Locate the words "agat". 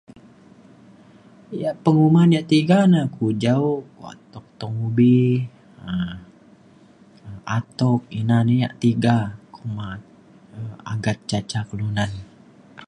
10.93-11.17